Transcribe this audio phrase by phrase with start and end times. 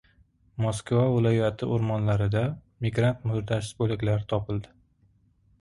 [0.63, 2.43] Moskva viloyati o‘rmonlarida
[2.87, 4.77] migrant murdasi bo‘laklari topildi